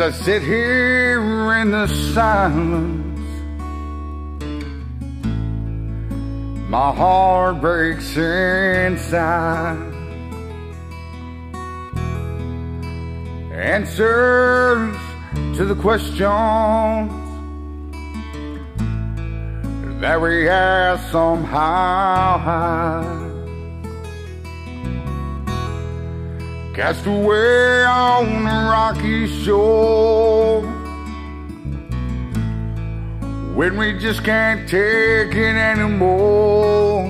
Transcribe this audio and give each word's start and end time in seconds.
As 0.00 0.14
I 0.14 0.24
sit 0.24 0.42
here 0.42 1.52
in 1.56 1.72
the 1.72 1.86
silence 2.14 3.20
My 6.70 6.90
heart 6.90 7.60
breaks 7.60 8.16
inside 8.16 9.76
Answers 13.52 14.96
to 15.58 15.66
the 15.66 15.74
questions 15.74 17.12
that 20.00 20.18
we 20.18 20.48
ask 20.48 21.12
somehow 21.12 22.38
hide. 22.38 23.29
Cast 26.80 27.04
away 27.04 27.84
on 27.84 28.46
a 28.46 28.70
rocky 28.70 29.26
shore. 29.44 30.62
When 33.54 33.76
we 33.76 33.98
just 33.98 34.24
can't 34.24 34.66
take 34.66 35.34
it 35.34 35.56
anymore. 35.56 37.02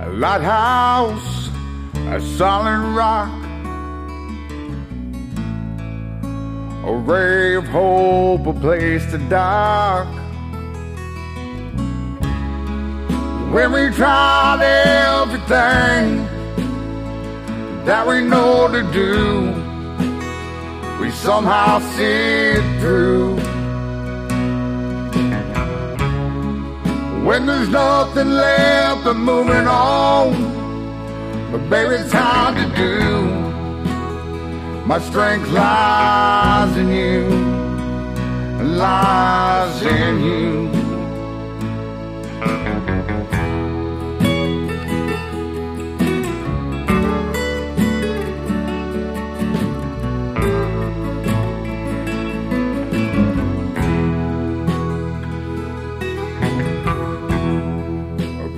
A 0.00 0.08
lighthouse, 0.14 1.50
a 1.94 2.18
solid 2.38 2.80
rock, 2.96 3.28
a 6.86 6.94
ray 6.96 7.56
of 7.56 7.66
hope, 7.66 8.46
a 8.46 8.54
place 8.54 9.04
to 9.10 9.18
dock. 9.28 10.25
when 13.52 13.72
we 13.72 13.90
tried 13.90 14.60
everything 14.62 16.26
that 17.84 18.06
we 18.06 18.20
know 18.22 18.68
to 18.68 18.82
do, 18.92 19.52
we 21.00 21.10
somehow 21.10 21.78
see 21.78 22.58
it 22.58 22.80
through. 22.80 23.36
When 27.24 27.46
there's 27.46 27.68
nothing 27.68 28.30
left 28.30 29.04
but 29.04 29.14
moving 29.14 29.66
on, 29.66 30.32
but 31.52 31.68
baby, 31.70 31.96
it's 31.96 32.12
hard 32.12 32.56
to 32.56 32.66
do. 32.76 33.46
My 34.86 34.98
strength 35.00 35.48
lies 35.50 36.76
in 36.76 36.88
you, 36.88 37.28
lies 38.76 39.82
in 39.82 40.22
you. 40.22 40.75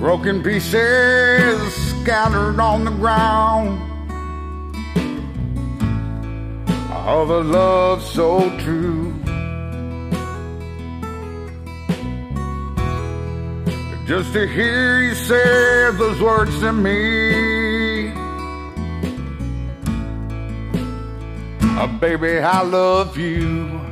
broken 0.09 0.41
pieces 0.41 1.71
scattered 2.01 2.59
on 2.59 2.83
the 2.83 2.89
ground 2.89 3.79
of 7.05 7.29
a 7.29 7.41
love 7.41 8.01
so 8.01 8.49
true. 8.57 9.13
Just 14.07 14.33
to 14.33 14.47
hear 14.47 15.03
you 15.03 15.13
say 15.13 15.91
those 15.91 16.19
words 16.19 16.59
to 16.61 16.73
me. 16.73 18.11
Oh, 21.77 21.97
baby, 22.01 22.39
I 22.39 22.63
love 22.63 23.15
you. 23.15 23.88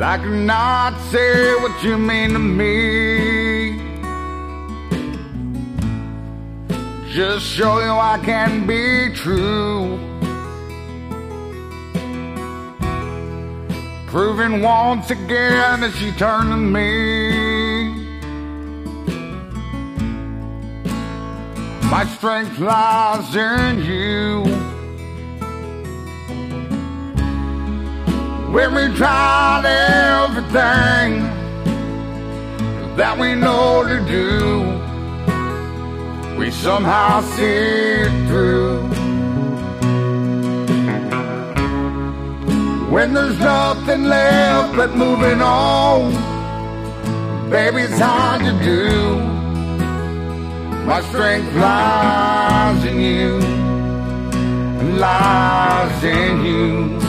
I 0.00 0.16
cannot 0.16 0.96
say 1.10 1.54
what 1.56 1.82
you 1.82 1.98
mean 1.98 2.32
to 2.32 2.38
me. 2.38 3.78
Just 7.12 7.44
show 7.46 7.80
you 7.80 7.90
I 7.90 8.20
can 8.24 8.64
be 8.64 9.12
true. 9.12 9.98
Proving 14.06 14.62
once 14.62 15.10
again 15.10 15.80
that 15.80 15.92
she 15.98 16.12
turned 16.12 16.50
to 16.50 16.56
me. 16.56 17.98
My 21.90 22.06
strength 22.06 22.58
lies 22.60 23.34
in 23.34 23.84
you. 23.84 24.57
When 28.52 28.74
we 28.74 28.88
tried 28.96 29.66
everything 29.66 31.22
that 32.96 33.18
we 33.18 33.34
know 33.34 33.84
to 33.86 34.00
do, 34.08 34.64
we 36.38 36.50
somehow 36.50 37.20
see 37.20 37.44
it 37.44 38.26
through. 38.26 38.88
When 42.90 43.12
there's 43.12 43.38
nothing 43.38 44.04
left 44.04 44.74
but 44.76 44.96
moving 44.96 45.42
on, 45.42 46.12
baby, 47.50 47.82
it's 47.82 47.98
hard 47.98 48.40
to 48.44 48.52
do. 48.64 49.16
My 50.86 51.02
strength 51.02 51.54
lies 51.54 52.82
in 52.86 52.98
you, 52.98 53.40
lies 54.96 56.02
in 56.02 56.44
you. 56.46 57.07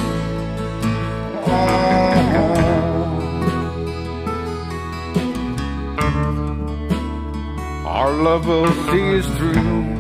Our 7.85 8.11
love 8.23 8.45
will 8.47 8.71
see 8.91 9.19
us 9.19 9.25
through. 9.37 9.98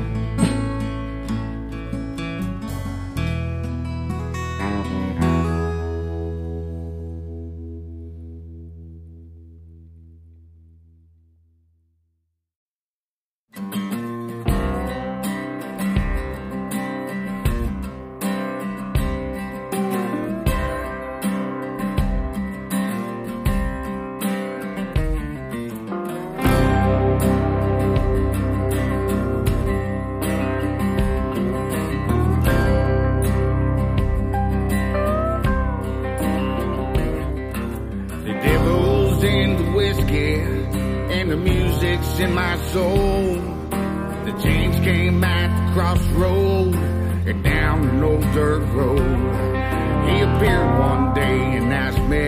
Appeared 50.39 50.79
one 50.79 51.13
day 51.13 51.57
and 51.57 51.73
asked 51.73 51.99
me, 52.13 52.25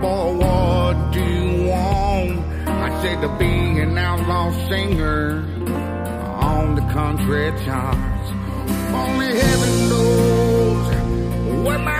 Boy, 0.00 0.36
what 0.36 1.12
do 1.12 1.20
you 1.20 1.68
want? 1.68 2.38
I 2.68 3.02
said 3.02 3.20
to 3.22 3.28
be 3.38 3.80
an 3.80 3.98
outlaw 3.98 4.52
singer 4.68 5.42
on 6.40 6.76
the 6.76 6.82
country 6.92 7.52
charts. 7.64 8.30
Only 9.02 9.26
heaven 9.36 9.88
knows 9.90 11.64
what 11.66 11.80
my 11.80 11.93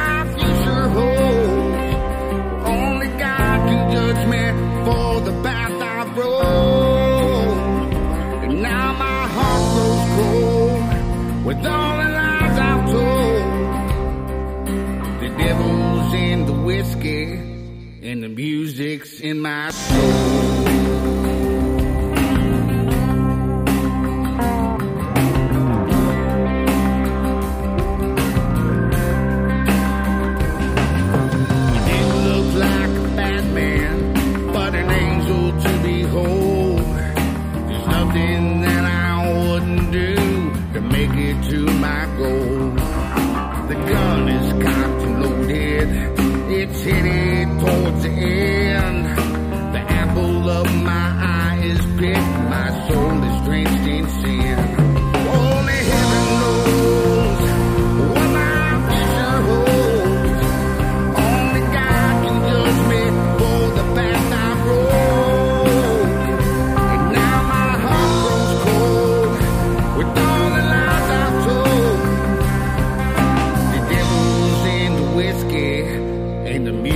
and 18.15 18.23
the 18.23 18.29
music's 18.29 19.19
in 19.19 19.41
my 19.41 19.73
soul. 19.73 20.74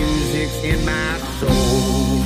Music's 0.09 0.63
in 0.63 0.85
my 0.85 1.19
soul. 1.39 2.18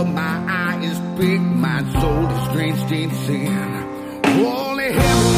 Of 0.00 0.14
my 0.14 0.36
eye 0.48 0.80
is 0.82 0.98
big, 1.18 1.40
my 1.40 1.80
soul 2.00 2.26
is 2.26 2.52
drenched 2.54 2.90
in 2.90 3.10
sin. 3.26 3.48
Only 4.24 4.92
heaven 4.92 5.29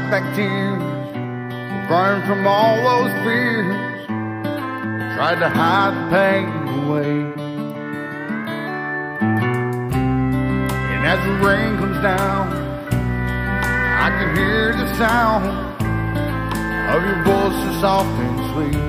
fight 0.00 0.10
back 0.10 0.36
tears, 0.36 0.82
burn 1.88 2.22
from 2.26 2.46
all 2.46 2.76
those 2.76 3.12
fears. 3.24 3.66
Tried 5.16 5.40
to 5.40 5.48
hide 5.48 5.94
the 5.94 6.10
pain 6.14 6.46
away. 6.84 7.14
And 10.92 11.04
as 11.04 11.18
the 11.26 11.32
rain 11.44 11.78
comes 11.78 12.00
down, 12.00 12.52
I 13.98 14.10
can 14.10 14.36
hear 14.36 14.72
the 14.72 14.86
sound 14.96 15.46
of 16.94 17.02
your 17.02 17.24
voice 17.24 17.74
is 17.74 17.80
soft 17.80 18.08
and 18.08 18.38
sweet. 18.52 18.82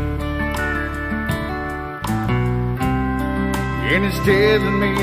And 3.92 4.06
it's 4.06 4.20
telling 4.20 4.80
me 4.80 4.96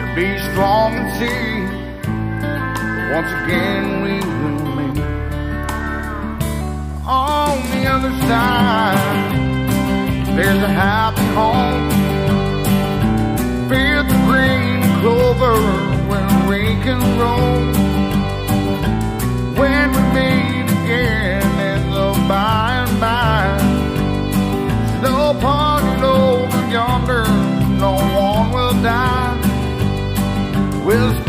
to 0.00 0.06
be 0.16 0.38
strong 0.50 0.94
and 0.94 1.08
see. 1.20 1.69
Once 3.12 3.32
again 3.42 4.02
we 4.04 4.20
will 4.20 4.76
meet. 4.76 5.02
On 7.04 7.58
the 7.72 7.84
other 7.86 8.12
side, 8.28 9.34
there's 10.36 10.62
a 10.62 10.68
happy 10.68 11.26
home. 11.34 11.90
Filled 13.68 14.06
with 14.06 14.20
green 14.30 14.80
clover 15.00 15.58
where 16.08 16.48
we 16.48 16.60
can 16.84 17.00
roam 17.18 17.72
when 19.58 19.90
we 19.90 20.02
meet 20.14 20.70
again 20.78 21.42
in 21.70 21.90
the 21.90 22.08
by 22.28 22.86
and 22.86 23.00
by. 23.00 23.58
Snow 25.00 25.34
parted 25.40 26.04
over 26.04 26.70
yonder, 26.70 27.24
no 27.76 27.92
one 28.14 28.52
will 28.52 28.82
die. 28.84 29.36
We'll 30.84 31.19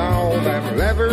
all 0.00 0.40
that 0.40 0.72
will 0.72 1.09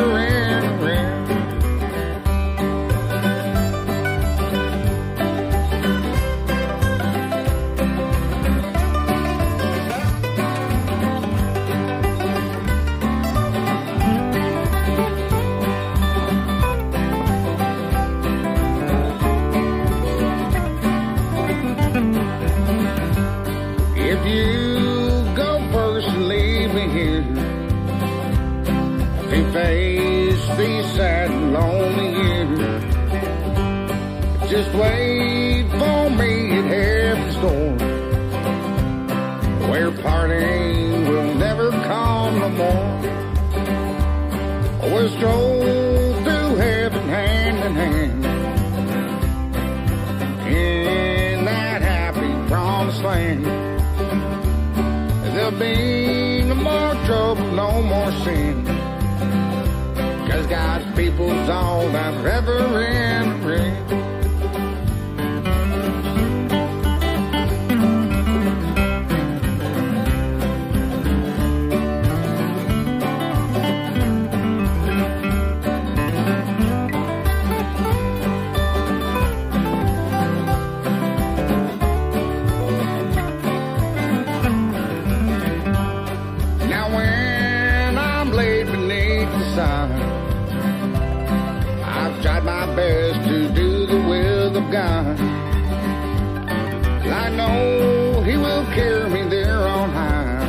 know 97.48 98.22
He 98.22 98.38
will 98.38 98.66
carry 98.68 99.10
me 99.10 99.30
there 99.30 99.68
on 99.68 99.90
high, 99.92 100.46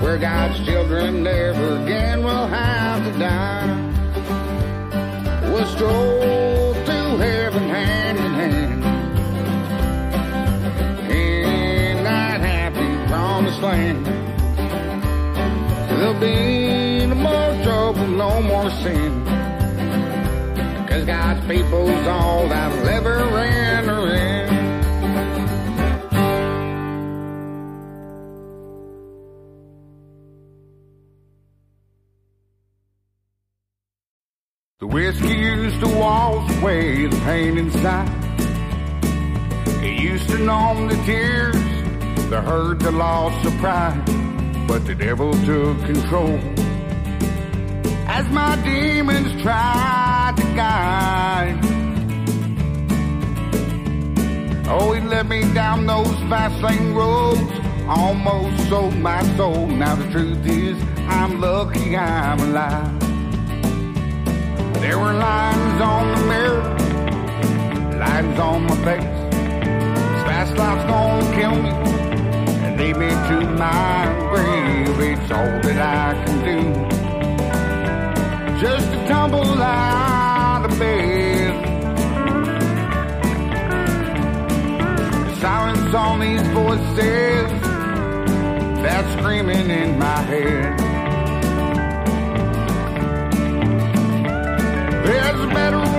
where 0.00 0.18
God's 0.18 0.64
children 0.64 1.22
never 1.22 1.82
again 1.82 2.22
will 2.24 2.46
have 2.46 3.04
to 3.04 3.18
die. 3.18 3.92
We'll 5.52 5.66
stroll 5.66 6.74
through 6.84 7.16
heaven 7.18 7.68
hand 7.68 8.18
in 8.18 8.32
hand 8.42 8.84
in 11.10 12.04
that 12.04 12.40
happy 12.40 13.08
promised 13.08 13.60
land. 13.60 14.06
There'll 15.88 16.20
be 16.20 17.06
no 17.06 17.14
more 17.14 17.64
trouble, 17.64 18.06
no 18.06 18.42
more 18.42 18.70
sin. 18.82 19.24
Cause 20.86 21.04
God's 21.04 21.46
people's 21.46 22.06
all 22.06 22.48
that'll 22.48 22.88
ever 22.88 23.38
enter 23.38 23.75
away 36.66 37.06
the 37.06 37.16
pain 37.20 37.58
inside. 37.58 38.10
It 39.84 40.00
used 40.00 40.28
to 40.30 40.38
numb 40.38 40.88
the 40.88 40.96
tears, 41.04 41.54
the 42.28 42.40
hurt, 42.40 42.80
the 42.80 42.90
loss 42.90 43.36
of 43.46 43.56
pride. 43.58 44.02
But 44.66 44.84
the 44.84 44.96
devil 44.96 45.32
took 45.44 45.78
control. 45.86 46.40
As 48.08 48.28
my 48.30 48.56
demons 48.64 49.40
tried 49.42 50.34
to 50.38 50.46
guide. 50.62 51.58
Oh, 54.68 54.92
he 54.92 55.00
led 55.02 55.28
me 55.28 55.42
down 55.54 55.86
those 55.86 56.18
fast 56.30 56.60
lane 56.64 56.94
roads. 56.94 57.52
Almost 57.86 58.68
sold 58.68 58.96
my 58.96 59.22
soul. 59.36 59.68
Now 59.68 59.94
the 59.94 60.10
truth 60.10 60.44
is, 60.46 60.76
I'm 61.06 61.40
lucky 61.40 61.96
I'm 61.96 62.40
alive. 62.40 62.95
There 64.80 64.98
were 64.98 65.14
lines 65.14 65.80
on 65.80 66.14
the 66.14 66.20
mirror, 66.26 66.62
lines 67.98 68.38
on 68.38 68.62
my 68.64 68.76
face. 68.84 69.18
This 70.12 70.22
fast 70.28 70.56
life's 70.56 70.84
gonna 70.84 71.34
kill 71.34 71.56
me 71.62 71.70
and 72.64 72.76
lead 72.78 72.96
me 72.96 73.08
to 73.08 73.40
my 73.50 74.06
grave. 74.30 75.00
It's 75.00 75.30
all 75.30 75.60
that 75.66 75.78
I 75.80 76.24
can 76.24 76.38
do. 76.44 76.60
Just 78.60 78.90
to 78.92 79.06
tumble 79.08 79.62
out 79.62 80.64
of 80.70 80.78
bed. 80.78 81.54
Silence 85.40 85.94
on 85.94 86.20
these 86.20 86.46
voices 86.48 87.50
that's 88.82 89.12
screaming 89.18 89.70
in 89.70 89.98
my 89.98 90.20
head. 90.22 90.95
A 95.38 95.46
better 95.48 95.95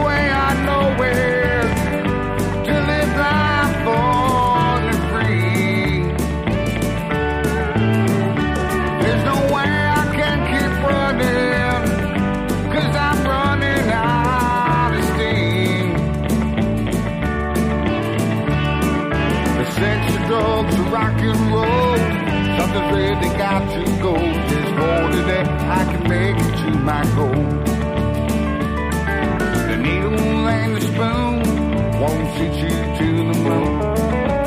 won't 32.39 32.55
you 32.55 32.69
to 32.69 33.07
the 33.17 33.39
moon. 33.39 33.79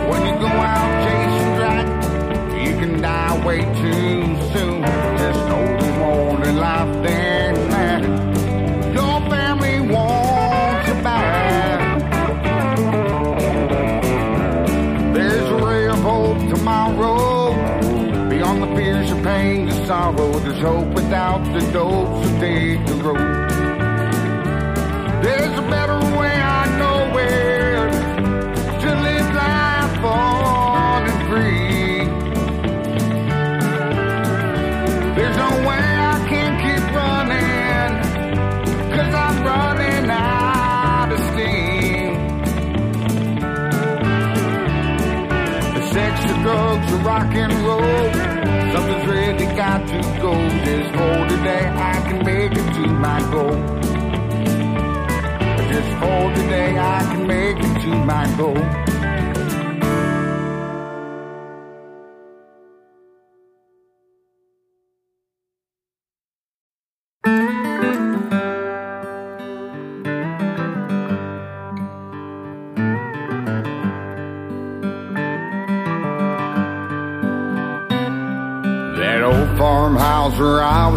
When 0.08 0.26
you 0.26 0.34
go 0.38 0.46
out 0.46 0.90
chasing 1.04 1.54
dragon, 1.56 2.64
you 2.64 2.72
can 2.78 3.00
die 3.00 3.46
way 3.46 3.60
too 3.60 4.22
soon. 4.52 4.82
Just 5.18 5.40
know 5.48 5.64
there's 5.78 5.98
more 5.98 6.36
to 6.44 6.52
life 6.52 7.02
that. 7.02 8.02
Your 8.94 9.20
family 9.30 9.80
wants 9.80 10.88
you 10.88 10.94
back. 11.02 12.02
There's 15.14 15.48
a 15.48 15.64
ray 15.64 15.86
of 15.88 15.98
hope 15.98 16.38
tomorrow. 16.54 17.54
Beyond 18.28 18.62
the 18.62 18.76
fears 18.76 19.10
of 19.10 19.22
pain 19.22 19.68
and 19.68 19.86
sorrow, 19.86 20.32
there's 20.38 20.60
hope 20.60 20.88
without 20.94 21.42
the 21.52 21.60
dope, 21.72 22.24
so 22.24 22.40
take 22.40 22.86
the 22.86 22.94
road. 23.02 23.39
The 46.26 46.34
drugs, 46.42 46.90
the 46.90 46.98
rock 46.98 47.34
and 47.34 47.52
roll, 47.66 48.12
something's 48.72 49.06
really 49.08 49.46
got 49.56 49.86
to 49.88 49.98
go. 50.20 50.32
Just 50.64 50.90
for 50.92 51.28
today, 51.28 51.66
I 51.68 52.00
can 52.06 52.24
make 52.24 52.52
it 52.52 52.74
to 52.74 52.86
my 53.06 53.20
goal. 53.30 53.56
Just 55.72 55.90
for 56.00 56.34
today, 56.34 56.78
I 56.78 57.00
can 57.10 57.26
make 57.26 57.58
it 57.58 57.80
to 57.82 57.88
my 58.04 58.26
goal. 58.36 58.99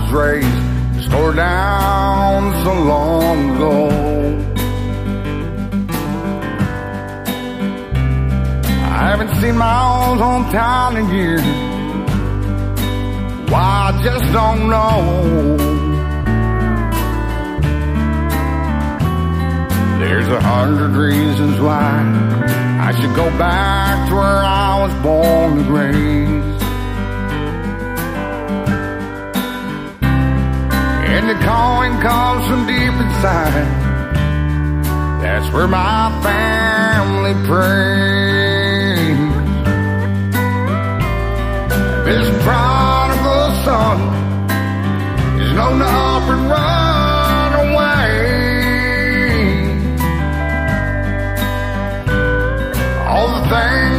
Was 0.03 0.11
raised 0.11 0.63
tore 1.11 1.33
down 1.33 2.51
so 2.63 2.73
long 2.73 3.55
ago. 3.55 3.89
I 8.95 9.09
haven't 9.09 9.33
seen 9.41 9.57
my 9.57 9.77
old 9.93 10.19
hometown 10.19 10.97
in 10.99 11.05
years. 11.13 11.41
Why, 13.51 13.91
I 13.91 14.01
just 14.03 14.25
don't 14.33 14.69
know. 14.69 15.57
There's 19.99 20.27
a 20.29 20.41
hundred 20.41 20.95
reasons 20.97 21.59
why 21.61 22.01
I 22.81 22.99
should 22.99 23.15
go 23.15 23.29
back 23.37 24.09
to 24.09 24.15
where 24.15 24.23
I 24.23 24.81
was 24.83 24.93
born 25.03 25.59
and 25.59 25.69
raised. 25.69 26.52
And 31.15 31.29
the 31.29 31.35
calling 31.45 31.95
comes 32.01 32.47
from 32.47 32.65
deep 32.65 32.95
inside. 33.05 33.67
That's 35.21 35.47
where 35.53 35.67
my 35.67 36.09
family 36.23 37.33
prays. 37.47 38.73
This 42.07 42.27
prodigal 42.43 43.45
son 43.63 43.97
is 45.39 45.53
known 45.53 45.77
to 45.79 45.85
up 45.85 46.29
and 46.33 46.43
run 46.49 47.51
away. 47.67 48.09
All 53.07 53.27
the 53.37 53.43
things 53.53 53.92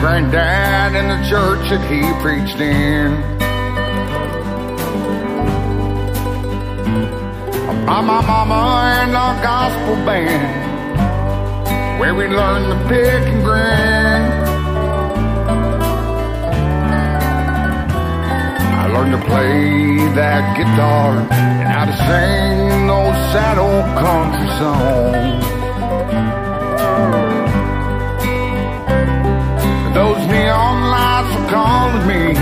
granddad 0.00 0.96
in 0.96 1.08
the 1.08 1.28
church 1.28 1.68
that 1.68 1.84
he 1.92 2.00
preached 2.24 2.58
in. 2.58 3.20
By 7.84 8.00
my 8.00 8.22
mama 8.24 9.04
in 9.04 9.14
our 9.14 9.36
gospel 9.42 9.96
band, 10.06 12.00
where 12.00 12.14
we 12.14 12.28
learned 12.28 12.72
to 12.72 12.88
pick 12.88 13.28
and 13.28 13.44
grin. 13.44 14.22
I 18.72 18.86
learned 18.86 19.12
to 19.12 19.22
play 19.28 19.98
that 20.14 20.56
guitar 20.56 21.18
and 21.30 21.68
how 21.68 21.84
to 21.84 21.96
sing 22.08 22.86
those 22.86 23.16
sad 23.32 23.58
old 23.58 23.84
country 24.00 24.48
songs. 24.58 25.59
Neon 30.30 30.90
lights 30.94 31.34
were 31.36 31.48
calling 31.50 32.06
me 32.06 32.34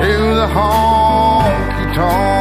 to 0.00 0.10
the 0.40 0.48
honky 0.54 1.94
tonks. 1.94 2.35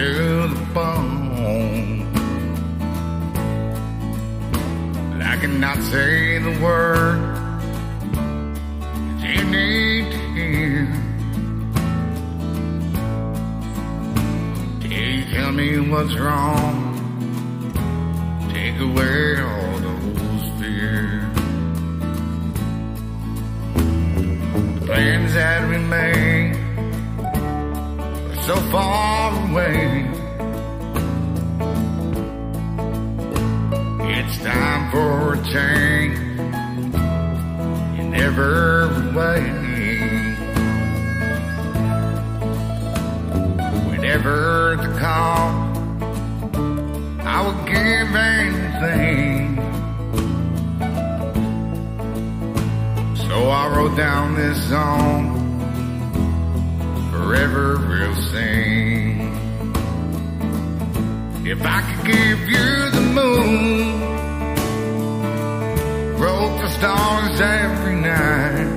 To 0.00 0.48
the 0.48 0.60
bone. 0.72 2.08
I 5.32 5.36
cannot 5.42 5.78
say 5.92 6.38
the 6.38 6.54
word 6.64 7.20
that 9.20 9.32
you 9.36 9.44
need 9.58 10.04
to 10.14 10.20
hear. 10.36 10.76
Till 14.80 15.08
you 15.16 15.24
tell 15.34 15.52
me 15.52 15.68
what's 15.90 16.14
wrong, 16.16 16.74
take 18.54 18.78
away 18.88 19.40
all 19.48 19.78
those 19.86 20.44
fears. 20.58 21.24
The 24.74 24.86
plans 24.86 25.34
that 25.34 25.60
we 25.68 25.76
made 25.76 26.30
are 26.30 26.39
so 28.50 28.56
far 28.72 29.30
away. 29.48 30.10
It's 34.16 34.38
time 34.38 34.90
for 34.90 35.34
a 35.34 35.36
change 35.54 36.18
in 38.00 38.12
every 38.12 39.14
way. 39.14 39.42
Whenever 43.88 44.76
the 44.82 44.98
call, 44.98 45.46
I 47.22 47.38
would 47.46 47.60
give 47.66 48.10
anything. 48.34 49.56
So 53.28 53.48
I 53.48 53.76
wrote 53.76 53.96
down 53.96 54.34
this 54.34 54.68
song, 54.68 55.39
forever 57.30 57.78
we'll 57.88 58.22
sing. 58.32 59.20
If 61.46 61.62
I 61.62 61.80
could 61.86 62.04
give 62.12 62.40
you 62.54 62.90
the 62.90 63.06
moon, 63.18 64.00
wrote 66.18 66.56
the 66.62 66.68
stars 66.70 67.40
every 67.40 67.98
night. 68.00 68.70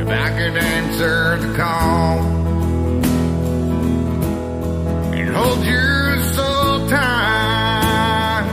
If 0.00 0.08
I 0.08 0.28
could 0.38 0.56
answer 0.56 1.36
the 1.44 1.54
call 1.54 2.18
and 5.18 5.28
hold 5.36 5.62
you 5.66 6.22
so 6.34 6.88
tight. 6.88 8.46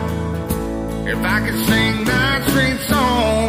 If 1.07 1.19
I 1.35 1.39
could 1.45 1.59
sing 1.69 2.03
that 2.03 2.39
sweet 2.49 2.79
song 2.89 3.42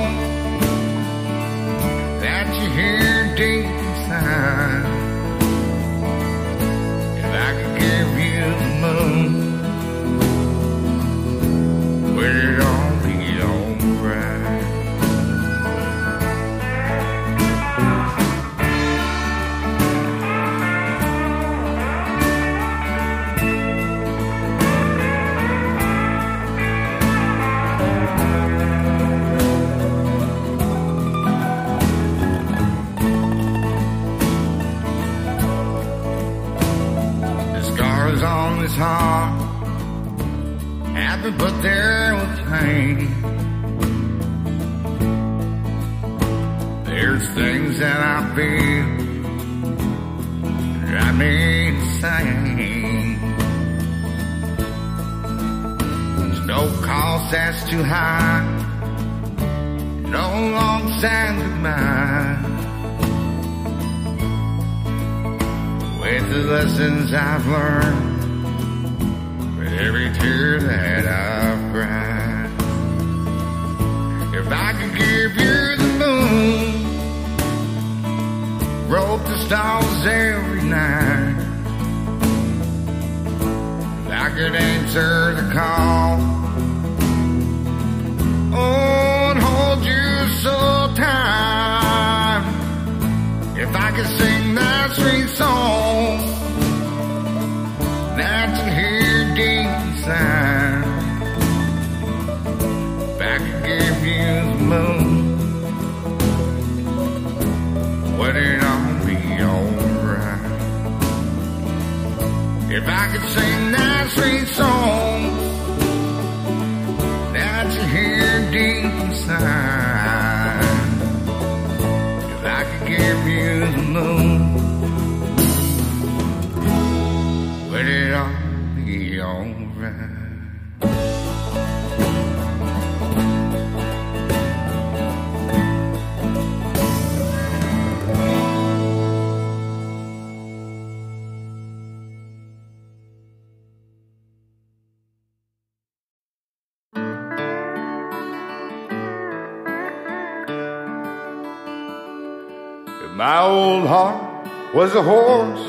was 154.74 154.94
a 154.96 155.02
horse, 155.02 155.60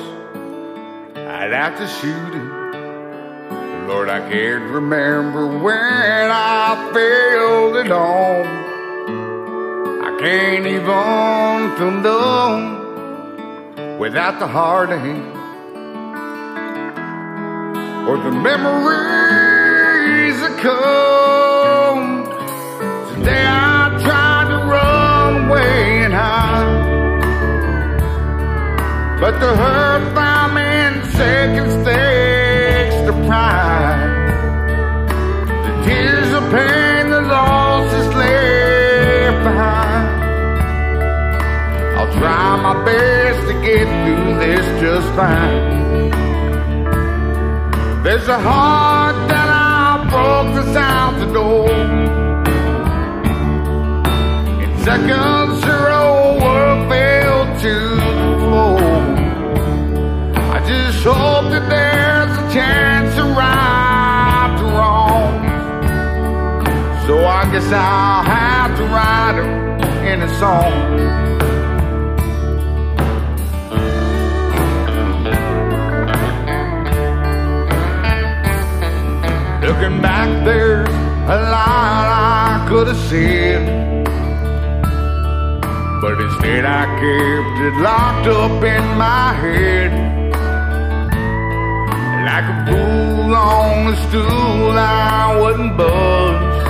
I'd 1.15 1.53
have 1.53 1.77
to 1.77 1.87
shoot 1.87 2.33
it. 2.33 2.65
Lord, 3.87 4.09
I 4.09 4.19
can't 4.31 4.71
remember 4.71 5.45
when 5.45 6.31
I 6.31 6.89
failed 6.91 7.75
it 7.85 7.91
on. 7.91 8.45
I 10.03 10.17
can't 10.19 10.65
even 10.65 11.75
feel 11.77 11.91
numb 12.01 12.79
without 13.99 14.39
the 14.39 14.47
heartache 14.47 15.35
or 18.09 18.17
the 18.17 18.31
memories 18.31 20.39
that 20.41 20.57
come. 20.63 22.25
Today 23.13 23.45
I 23.47 23.99
tried 24.01 24.47
to 24.49 24.57
run 24.65 25.47
away 25.47 25.84
But 29.25 29.39
the 29.39 29.55
hurt 29.55 30.53
me 30.53 30.61
in 30.85 31.03
second 31.13 31.67
stakes 31.81 32.97
to 33.07 33.13
pride. 33.25 34.11
The 35.65 35.71
tears 35.83 36.31
of 36.31 36.43
pain, 36.51 37.09
the 37.09 37.21
losses 37.21 38.07
left 38.13 39.43
behind. 39.43 40.09
I'll 41.97 42.13
try 42.19 42.55
my 42.67 42.85
best 42.85 43.47
to 43.47 43.53
get 43.65 43.87
through 44.05 44.37
this 44.43 44.65
just 44.79 45.07
fine. 45.15 46.11
There's 48.03 48.27
a 48.27 48.39
heart 48.39 49.15
that 49.27 49.49
I 49.49 50.05
broke 50.11 50.53
this 50.53 50.75
out 50.75 51.13
the 51.17 51.33
door. 51.33 51.71
In 54.61 54.69
seconds, 54.83 55.63
her 55.63 55.91
old 55.91 56.43
world 56.43 56.87
just 56.89 57.94
hope 61.13 61.51
that 61.51 61.69
there's 61.69 62.35
a 62.35 62.53
chance 62.53 63.13
to 63.13 63.21
right 63.21 64.55
the 64.57 64.65
wrong. 64.73 65.45
So 67.05 67.23
I 67.27 67.43
guess 67.51 67.71
I'll 67.71 68.23
have 68.23 68.75
to 68.77 68.83
write 68.85 69.37
it 69.37 70.11
in 70.11 70.23
a 70.23 70.29
song. 70.39 70.73
Looking 79.61 80.01
back, 80.01 80.43
there's 80.43 80.89
a 80.89 81.37
lot 81.53 82.05
I 82.09 82.65
could 82.67 82.87
have 82.87 82.97
said. 82.97 84.03
But 86.01 86.19
instead, 86.19 86.65
I 86.65 86.85
kept 86.85 87.59
it 87.61 87.75
locked 87.79 88.27
up 88.27 88.63
in 88.63 88.97
my 88.97 89.33
head. 89.33 90.24
Like 92.35 92.49
a 92.49 92.65
fool 92.65 93.33
on 93.33 93.93
a 93.93 93.95
stool, 94.09 94.71
I 94.77 95.39
wouldn't 95.39 95.77
budge. 95.77 96.63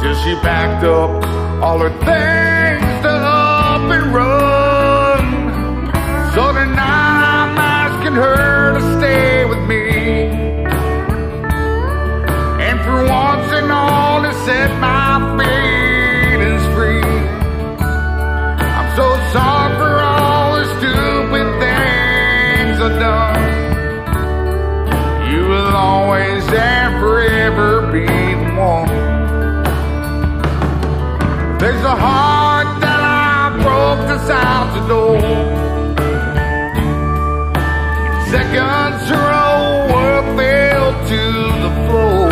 Till 0.00 0.14
she 0.22 0.34
packed 0.40 0.82
up 0.84 1.10
all 1.62 1.80
her 1.80 1.90
things 1.90 3.02
to 3.02 3.10
up 3.10 3.82
and 3.96 4.14
run. 4.14 5.24
So 6.32 6.54
tonight, 6.54 7.22
I'm 7.36 7.58
asking 7.58 8.14
her 8.14 8.78
to 8.78 8.82
stay 8.96 9.44
with 9.44 9.60
me. 9.68 9.84
And 12.66 12.80
for 12.80 13.04
once 13.04 13.52
and 13.52 13.70
all 13.70 14.22
to 14.22 14.32
set 14.46 14.70
my 14.80 15.35
forever 27.46 27.92
be 27.92 28.04
the 28.04 28.50
one. 28.58 28.88
There's 31.58 31.84
a 31.84 31.94
heart 31.94 32.80
that 32.80 33.00
I 33.00 33.50
broke 33.62 34.02
this 34.08 34.30
out 34.30 34.66
the 34.74 34.82
door. 34.88 35.20
Seconds 38.32 39.10
row 39.10 39.86
were 39.92 40.22
fell 40.36 40.90
to 41.12 41.22
the 41.64 41.72
floor. 41.86 42.30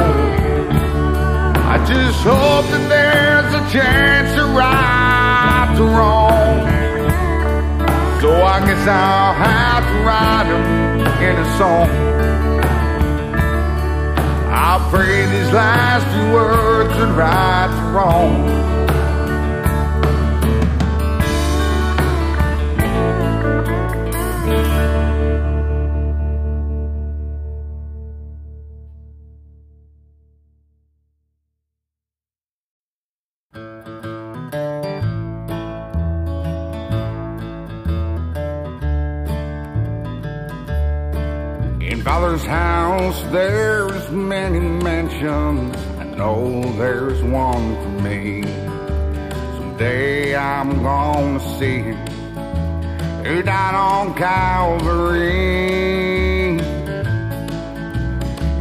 I 1.73 1.77
just 1.87 2.21
hope 2.25 2.67
that 2.73 2.85
there's 2.89 3.55
a 3.55 3.73
chance 3.73 4.35
to 4.35 4.45
right 4.47 5.75
the 5.77 5.85
wrong. 5.85 6.59
So 8.21 8.43
I 8.43 8.59
guess 8.67 8.89
I'll 8.89 9.35
have 9.35 9.85
to 9.85 9.97
write 10.07 10.49
them 10.49 11.23
in 11.23 11.37
a 11.37 11.59
song. 11.59 12.15
I'll 14.57 14.89
pray 14.89 15.27
these 15.27 15.53
last 15.53 16.07
few 16.15 16.33
words 16.33 16.97
would 16.97 17.11
right 17.11 17.67
the 17.67 17.93
wrong. 17.93 18.74
House, 43.05 43.23
there's 43.33 44.11
many 44.11 44.61
mansions. 44.61 45.77
I 45.99 46.05
know 46.05 46.63
there's 46.79 47.23
one 47.23 47.77
for 47.83 48.03
me. 48.03 48.43
Someday 49.57 50.35
I'm 50.37 50.83
gonna 50.83 51.41
see 51.59 51.79
him 51.79 51.97
who 53.25 53.43
died 53.43 53.75
on 53.75 54.15
Calvary. 54.15 55.21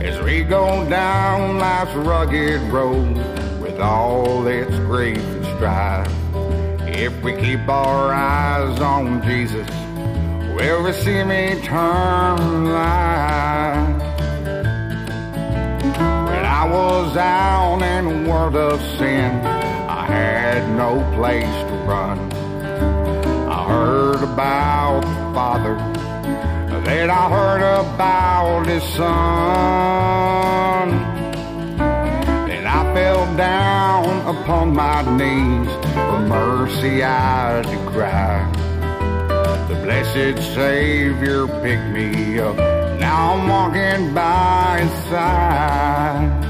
As 0.08 0.22
we 0.22 0.44
go 0.44 0.88
down 0.90 1.60
life's 1.60 1.96
rugged 1.96 2.62
road 2.64 3.16
with 3.62 3.80
all 3.80 4.46
its 4.48 4.76
grief 4.90 5.18
and 5.18 5.46
strife, 5.56 6.12
if 6.88 7.14
we 7.24 7.34
keep 7.38 7.68
our 7.70 8.12
eyes 8.12 8.80
on 8.82 9.22
Jesus, 9.24 9.70
will 10.58 10.84
receive 10.84 11.30
eternal 11.30 12.74
life. 12.74 13.14
When 13.44 13.82
I 13.82 13.83
was 16.74 17.16
out 17.16 17.82
in 17.84 18.08
a 18.08 18.28
world 18.28 18.56
of 18.56 18.82
sin, 18.98 19.32
I 20.02 20.08
had 20.08 20.76
no 20.76 20.92
place 21.16 21.56
to 21.70 21.76
run. 21.86 22.18
I 23.48 23.60
heard 23.68 24.24
about 24.24 25.02
the 25.02 25.34
Father, 25.36 25.76
then 26.84 27.12
I 27.12 27.30
heard 27.30 27.62
about 27.62 28.66
His 28.66 28.84
Son. 28.96 30.90
Then 32.48 32.66
I 32.66 32.82
fell 32.96 33.26
down 33.38 34.36
upon 34.36 34.74
my 34.74 35.04
knees, 35.18 35.70
for 35.94 36.20
mercy 36.22 37.04
I 37.04 37.62
did 37.62 37.88
cry. 37.90 38.50
The 39.70 39.76
blessed 39.84 40.40
Savior 40.56 41.46
picked 41.62 41.90
me 41.94 42.40
up. 42.40 42.58
Now 43.00 43.34
I'm 43.34 43.48
walking 43.48 44.14
by 44.16 44.80
his 44.82 44.94
side. 45.10 46.43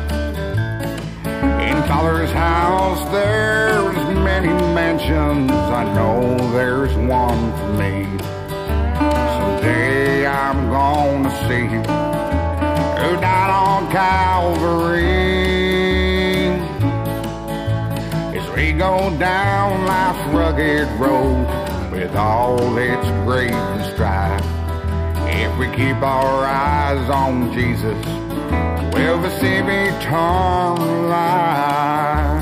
Father's 1.88 2.31
house, 2.31 3.04
there's 3.12 3.96
many 4.17 4.50
mansions. 4.73 5.52
I 5.52 5.84
know 5.94 6.38
there's 6.52 6.94
one 6.96 7.52
for 7.58 7.73
me. 7.73 8.06
Someday 9.38 10.25
I'm 10.25 10.69
gonna 10.69 11.29
see 11.48 11.67
who 11.67 13.15
died 13.19 13.50
on 13.50 13.92
Calvary. 13.92 14.94
As 18.38 18.50
we 18.56 18.71
go 18.73 19.15
down 19.17 19.86
life's 19.86 20.25
rugged 20.34 20.88
road 21.00 21.48
with 21.92 22.15
all 22.15 22.77
its 22.77 23.08
grief 23.25 23.52
and 23.52 23.94
strife. 23.94 24.46
If 25.27 25.58
we 25.58 25.67
keep 25.75 26.02
our 26.02 26.46
eyes 26.46 27.10
on 27.10 27.52
Jesus, 27.54 28.23
we'll 29.04 29.19
receive 29.19 29.67
eternal 29.67 31.08
life. 31.10 31.54
Dear 32.23 32.33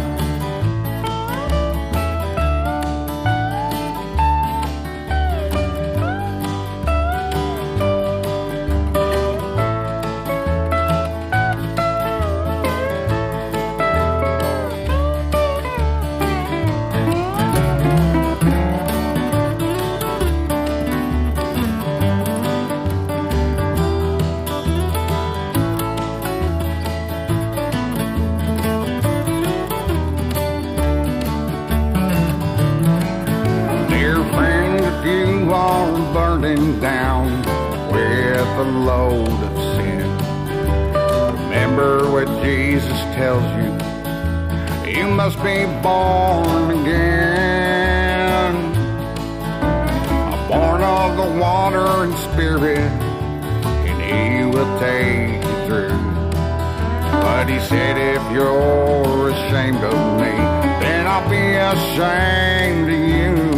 a 38.62 38.64
load 38.64 39.28
of 39.28 39.58
sin, 39.76 40.08
remember 41.34 42.12
what 42.12 42.28
Jesus 42.44 43.00
tells 43.18 43.44
you. 43.58 43.72
You 45.00 45.08
must 45.08 45.38
be 45.38 45.66
born 45.82 46.70
again. 46.80 48.54
Born 50.48 50.82
of 50.84 51.18
the 51.18 51.30
water 51.42 51.88
and 52.04 52.14
spirit, 52.30 52.78
and 53.88 54.00
He 54.00 54.46
will 54.46 54.72
take 54.80 55.44
you 55.44 55.58
through. 55.66 55.98
But 57.26 57.50
He 57.50 57.60
said, 57.62 57.98
if 57.98 58.24
you're 58.32 59.30
ashamed 59.30 59.84
of 59.84 60.20
me, 60.22 60.36
then 60.84 61.08
I'll 61.08 61.28
be 61.28 61.56
ashamed 61.74 62.90
of 62.94 63.00
you 63.10 63.51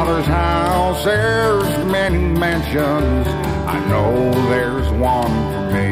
father's 0.00 0.26
house, 0.26 1.04
there's 1.04 1.84
many 1.84 2.16
mansions. 2.16 3.26
I 3.68 3.78
know 3.90 4.32
there's 4.48 4.88
one 4.92 5.34
for 5.52 5.64
me. 5.76 5.90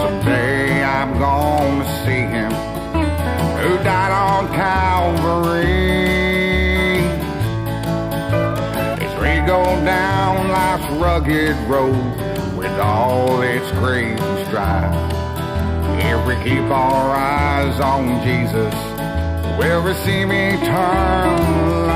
Someday 0.00 0.82
I'm 0.82 1.18
gonna 1.18 1.84
see 2.02 2.24
him 2.36 2.50
who 3.60 3.76
died 3.84 4.10
on 4.10 4.48
Calvary. 4.54 5.60
As 9.04 9.12
we 9.20 9.46
go 9.46 9.62
down 9.84 10.48
life's 10.48 10.90
rugged 10.94 11.56
road 11.68 12.56
with 12.56 12.72
all 12.80 13.42
its 13.42 13.70
grief 13.72 14.18
and 14.18 14.46
strife, 14.46 14.96
if 16.10 16.26
we 16.26 16.34
keep 16.42 16.64
our 16.70 17.10
eyes 17.14 17.78
on 17.80 18.24
Jesus, 18.24 18.74
will 19.58 19.82
receive 19.82 20.30
eternal 20.30 21.86
life. 21.88 21.91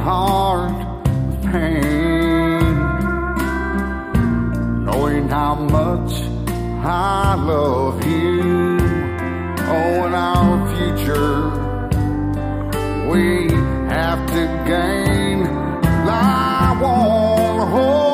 heart 0.00 0.72
of 0.72 1.42
pain, 1.52 2.74
knowing 4.84 5.28
how 5.28 5.54
much 5.54 6.12
I 6.82 7.34
love 7.34 8.04
you. 8.06 8.78
Oh, 9.72 10.06
in 10.06 10.14
our 10.14 10.56
future, 10.74 11.34
we 13.10 13.52
have 13.94 14.26
to 14.28 14.44
gain. 14.66 15.46
I 16.08 16.78
won't 16.80 17.70
hold. 17.70 18.09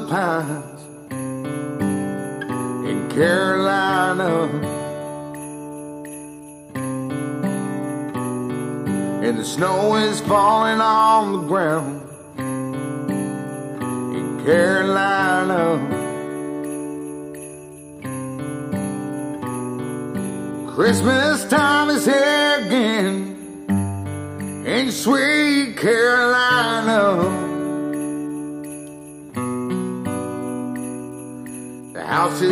The 0.00 0.06
pines 0.06 0.57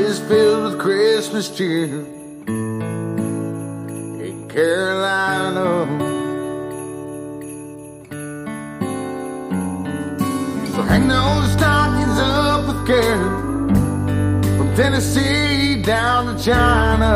is 0.07 0.21
filled 0.21 0.63
with 0.63 0.79
Christmas 0.79 1.49
cheer 1.49 1.87
in 4.27 4.49
Carolina. 4.49 5.85
So 10.75 10.83
hang 10.83 11.09
those 11.09 11.51
stockings 11.55 12.19
up 12.21 12.69
with 12.69 12.87
care 12.87 13.19
from 14.57 14.69
Tennessee 14.77 15.83
down 15.83 16.37
to 16.37 16.41
China. 16.41 17.13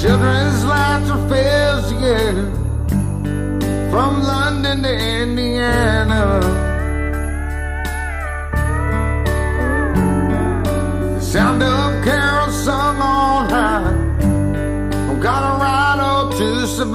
Children's 0.00 0.64
laughter 0.64 1.18
fills 1.28 1.90
the 1.92 1.98
air 2.16 2.36
from 3.90 4.22
London 4.22 4.82
to 4.82 4.88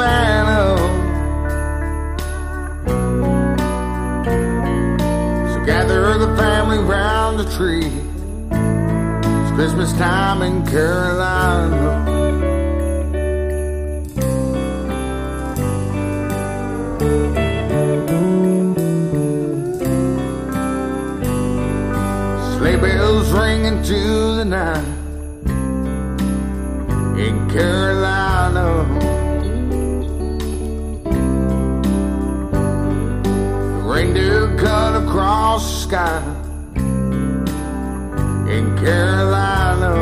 Savannah. 0.08 0.78
So 5.54 5.66
gather 5.66 6.18
the 6.18 6.36
family 6.38 6.80
round 6.80 7.40
the 7.40 7.48
tree. 7.58 7.92
It's 9.42 9.52
Christmas 9.56 9.92
time 9.94 10.42
in 10.42 10.66
Carolina. 10.66 12.06
Sleigh 22.58 22.78
bells 22.78 23.30
ring 23.32 23.66
into 23.66 24.27
sky 35.88 36.22
in 38.56 38.66
Carolina. 38.78 39.94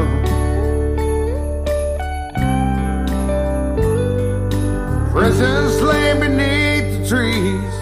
Presents 5.11 5.81
lay 5.81 6.19
beneath 6.19 6.87
the 6.97 7.07
trees 7.07 7.73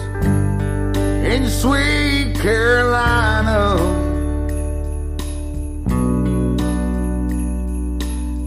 in 1.32 1.48
sweet 1.48 2.34
Carolina. 2.42 3.60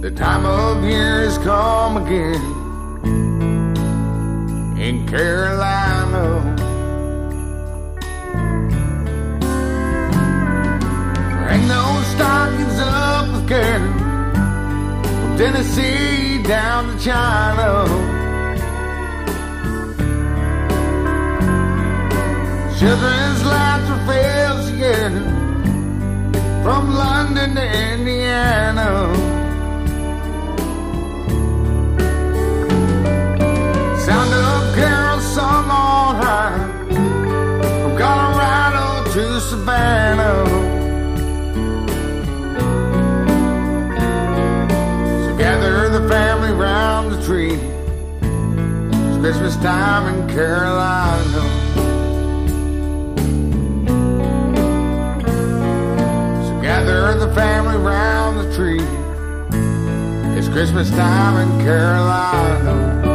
The 0.01 0.11
time 0.11 0.45
of 0.45 0.83
year 0.83 1.23
has 1.23 1.39
come 1.39 1.97
again 1.97 2.43
in 4.79 5.07
Carolina. 5.07 6.56
Those 11.67 12.07
stockings 12.07 12.79
up 12.79 13.31
with 13.33 13.47
care 13.47 13.79
from 13.79 15.37
Tennessee 15.37 16.41
down 16.43 16.97
to 16.97 17.03
China. 17.03 17.85
Children's 22.79 23.16
Christmas 49.57 49.73
time 49.73 50.13
in 50.13 50.29
Carolina. 50.29 51.41
So 56.45 56.61
gather 56.61 57.17
the 57.17 57.33
family 57.33 57.77
round 57.77 58.37
the 58.37 58.55
tree. 58.55 58.81
It's 60.37 60.47
Christmas 60.49 60.89
time 60.91 61.49
in 61.49 61.65
Carolina. 61.65 63.06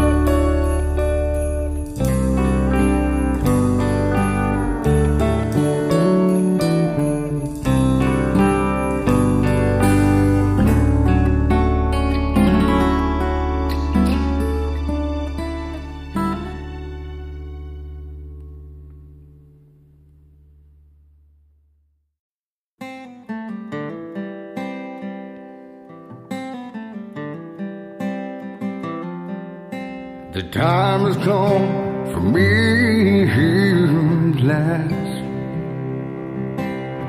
Time 31.03 31.13
has 31.13 31.25
come 31.25 32.13
for 32.13 32.21
me 32.21 33.23
at 33.23 34.43
last 34.43 35.19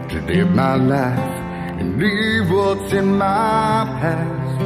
to 0.10 0.22
live 0.22 0.52
my 0.52 0.76
life 0.76 1.40
and 1.80 1.98
leave 2.00 2.50
what's 2.50 2.94
in 2.94 3.18
my 3.18 3.86
past. 4.02 4.62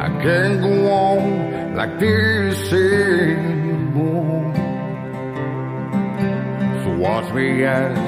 I 0.00 0.08
can't 0.22 0.60
go 0.62 0.92
on 0.92 1.74
like 1.74 1.98
this 1.98 2.72
anymore. 2.72 4.54
So 6.84 6.96
watch 6.98 7.32
me 7.34 7.64
as 7.64 7.98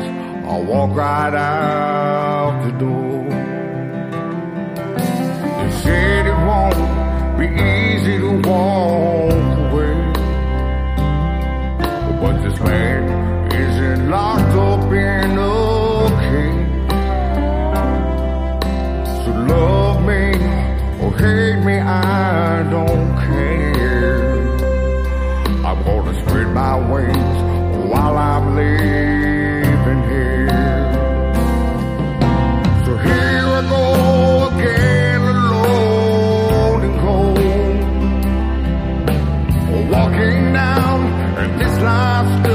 I 0.46 0.60
walk 0.60 0.96
right 0.96 1.34
out 1.34 2.64
the 2.64 2.72
door. 2.78 3.16
Easy 7.58 8.18
to 8.18 8.30
walk 8.48 9.58
away. 9.72 9.96
But 12.20 12.42
this 12.42 12.58
man 12.60 13.52
isn't 13.52 14.10
locked 14.10 14.54
up 14.54 14.92
in 14.92 15.38
a 15.38 16.08
cage. 16.26 16.90
So 19.24 19.30
love 19.52 20.00
me 20.04 20.24
or 21.02 21.10
hate 21.18 21.60
me, 21.64 21.78
I 21.78 22.62
don't 22.70 23.10
care. 23.26 24.36
I'm 25.64 25.82
gonna 25.84 26.14
spread 26.22 26.48
my 26.48 26.74
wings 26.90 27.38
while 27.90 28.16
I'm 28.16 28.56
living 28.56 29.15
cold. 41.78 42.45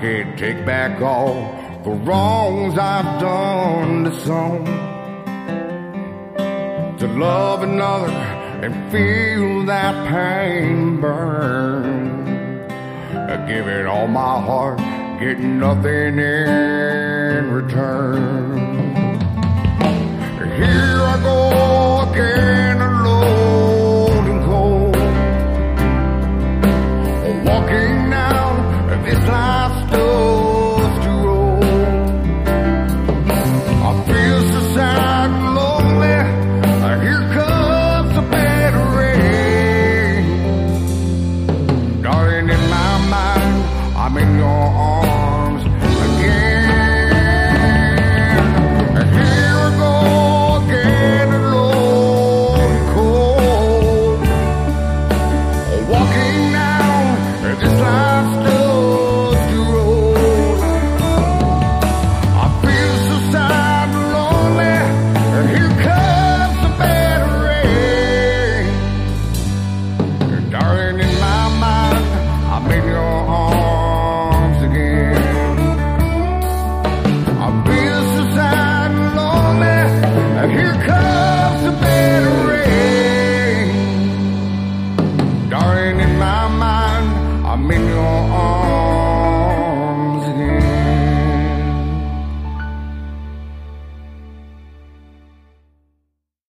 Can't 0.00 0.38
take 0.38 0.64
back 0.64 1.00
all 1.00 1.34
the 1.84 1.90
wrongs 1.90 2.78
I've 2.78 3.20
done 3.20 4.04
to 4.04 4.20
some. 4.20 4.64
To 6.98 7.06
love 7.06 7.62
another 7.62 8.10
and 8.12 8.74
feel 8.90 9.66
that 9.66 10.08
pain 10.08 11.00
burn. 11.00 12.70
I 13.30 13.36
give 13.48 13.66
it 13.66 13.86
all 13.86 14.06
my 14.06 14.40
heart, 14.40 14.78
get 15.20 15.38
nothing 15.38 16.18
in 16.18 17.50
return. 17.50 18.74
Here 20.56 21.00
I 21.02 21.20
go 21.22 22.10
again 22.12 22.73